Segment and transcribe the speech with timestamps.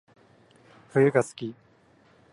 [0.93, 1.53] 冬が好き